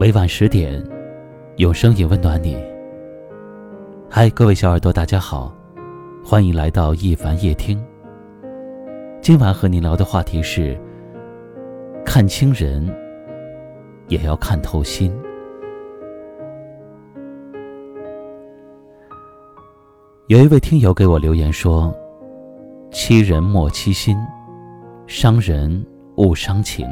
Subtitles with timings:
[0.00, 0.80] 每晚十点，
[1.56, 2.56] 用声音温暖你。
[4.08, 5.52] 嗨，各位小耳朵，大家好，
[6.24, 7.84] 欢迎来到一凡夜听。
[9.20, 10.78] 今晚和您聊的话题是：
[12.06, 12.88] 看清人，
[14.06, 15.12] 也要看透心。
[20.28, 21.92] 有一位听友给我留言说
[22.92, 24.16] ：“欺人莫欺心，
[25.08, 25.84] 伤人
[26.18, 26.86] 勿伤情。”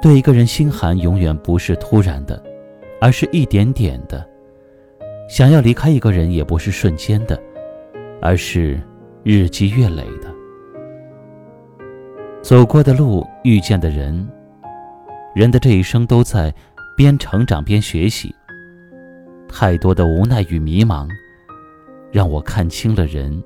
[0.00, 2.42] 对一个人心寒，永远不是突然的，
[3.00, 4.18] 而是一点点的；
[5.28, 7.38] 想要离开一个人，也不是瞬间的，
[8.22, 8.80] 而是
[9.22, 10.34] 日积月累的。
[12.40, 14.26] 走过的路，遇见的人，
[15.34, 16.52] 人的这一生都在
[16.96, 18.34] 边成长边学习。
[19.50, 21.06] 太多的无奈与迷茫，
[22.10, 23.42] 让我看清了人，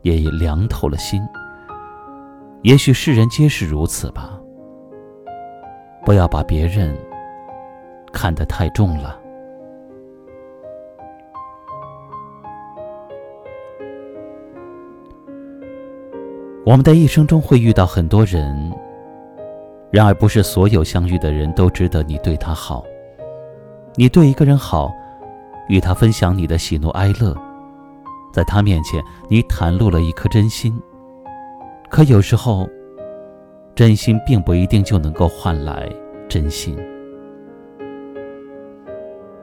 [0.00, 1.20] 也已凉透了心。
[2.62, 4.40] 也许世人皆是如此吧。
[6.04, 6.94] 不要把别人
[8.12, 9.18] 看得太重了。
[16.66, 18.72] 我们的一生中会遇到很多人，
[19.90, 22.84] 然而不是所有相遇的人都值得你对他好。
[23.94, 24.92] 你对一个人好，
[25.68, 27.34] 与他分享你的喜怒哀乐，
[28.32, 30.78] 在他面前你袒露了一颗真心。
[31.88, 32.68] 可有时候。
[33.74, 35.88] 真心并不一定就能够换来
[36.28, 36.76] 真心。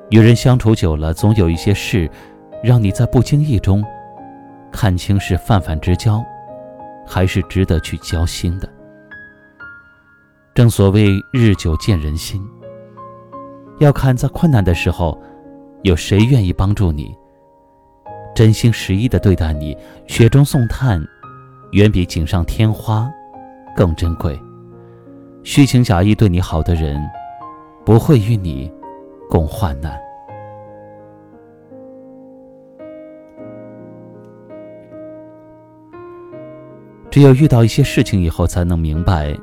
[0.09, 2.09] 与人相处久了，总有一些事，
[2.63, 3.83] 让你在不经意中
[4.71, 6.23] 看清是泛泛之交，
[7.05, 8.69] 还是值得去交心的。
[10.53, 12.41] 正所谓日久见人心，
[13.79, 15.21] 要看在困难的时候，
[15.83, 17.15] 有谁愿意帮助你，
[18.35, 21.01] 真心实意的对待你，雪中送炭，
[21.71, 23.09] 远比锦上添花。
[23.75, 24.39] 更珍贵。
[25.43, 27.01] 虚情假意对你好的人，
[27.83, 28.71] 不会与你
[29.29, 29.99] 共患难。
[37.09, 39.35] 只有遇到一些事情以后，才能明白，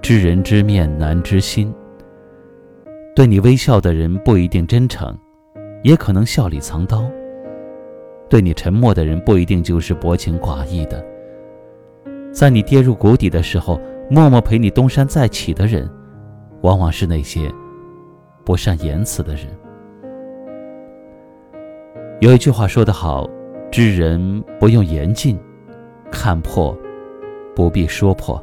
[0.00, 1.72] 知人知面难知心。
[3.14, 5.16] 对你微笑的人不一定真诚，
[5.84, 7.02] 也可能笑里藏刀；
[8.28, 11.11] 对你沉默的人不一定就是薄情寡义的。
[12.32, 13.78] 在你跌入谷底的时候，
[14.10, 15.88] 默默陪你东山再起的人，
[16.62, 17.52] 往往是那些
[18.44, 19.46] 不善言辞的人。
[22.20, 23.28] 有一句话说得好
[23.70, 25.38] ：“知人不用言尽，
[26.10, 26.76] 看破
[27.54, 28.42] 不必说破。”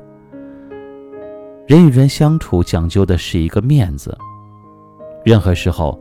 [1.66, 4.16] 人与人相处讲究的是一个面子，
[5.25, 6.00] 任何时候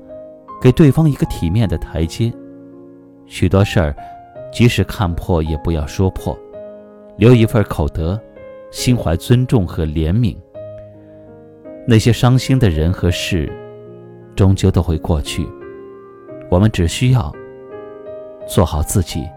[0.60, 2.32] 给对方一个体面的台阶。
[3.26, 3.94] 许多事儿，
[4.52, 6.38] 即使看破，也不要说破。
[7.18, 8.18] 留一份口德，
[8.70, 10.36] 心怀尊重和怜悯。
[11.84, 13.52] 那些伤心的人和事，
[14.36, 15.44] 终究都会过去。
[16.48, 17.34] 我们只需要
[18.46, 19.28] 做好自己。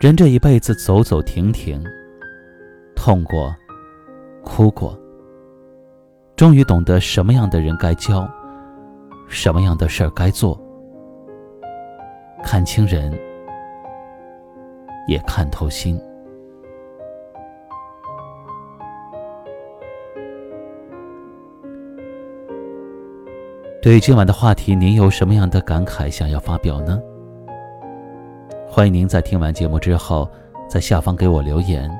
[0.00, 1.84] 人这一辈子走走停停，
[2.96, 3.54] 痛过，
[4.42, 4.98] 哭过，
[6.36, 8.26] 终于懂得什么样的人该交，
[9.28, 10.58] 什么样的事儿该做。
[12.42, 13.12] 看清人。
[15.06, 16.00] 也看透心。
[23.82, 26.98] 对于今晚的话题，您有什么样的感慨想要发表呢？
[28.66, 30.26] 欢迎您在听完节目之后，
[30.68, 31.90] 在下方给我留言。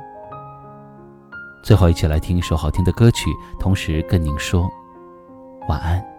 [1.63, 4.69] 最后，一起来听一首好听的歌曲，同时跟您说
[5.69, 6.14] 晚安。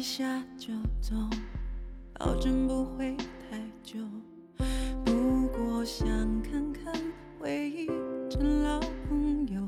[0.00, 0.24] 一下
[0.56, 1.14] 就走
[2.14, 4.00] 保证不会太久。
[5.04, 6.08] 不过想
[6.40, 6.94] 看看
[7.38, 9.60] 回忆的老朋友。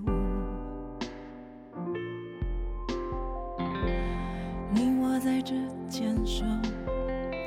[4.70, 5.54] 你我在这
[5.90, 6.46] 牵手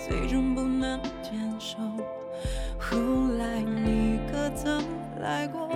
[0.08, 1.80] 最终不能牵手
[2.80, 3.00] 后
[3.40, 4.80] 来你可曾
[5.20, 5.68] 来过？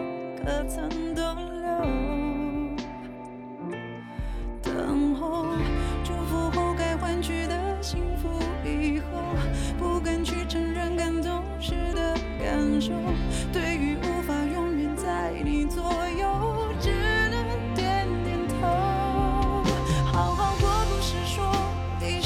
[0.45, 2.18] 可曾逗留？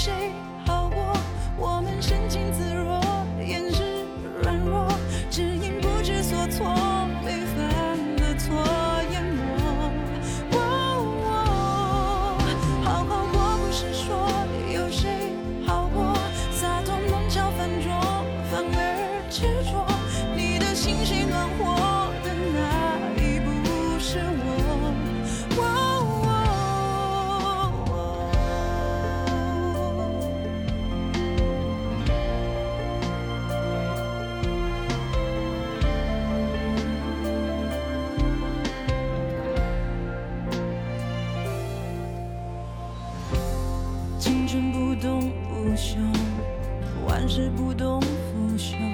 [0.03, 0.42] 谁
[47.05, 48.92] 万事不动，腐朽。